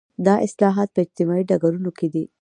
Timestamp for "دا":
0.25-0.33